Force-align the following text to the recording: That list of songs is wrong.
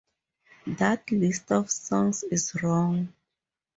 That 0.65 1.11
list 1.11 1.51
of 1.51 1.69
songs 1.69 2.23
is 2.23 2.55
wrong. 2.63 3.13